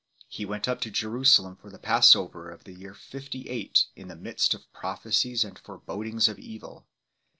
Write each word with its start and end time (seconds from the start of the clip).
He 0.27 0.45
went 0.47 0.67
up 0.67 0.81
to 0.81 0.89
Jerusalem 0.89 1.57
for 1.57 1.69
the 1.69 1.77
passover 1.77 2.49
of 2.49 2.63
the 2.63 2.73
year 2.73 2.95
58 2.95 3.85
in 3.95 4.07
the 4.07 4.15
midst 4.15 4.55
of 4.55 4.73
prophecies 4.73 5.43
and 5.43 5.59
forebodings 5.59 6.27
of 6.27 6.39
evil. 6.39 6.87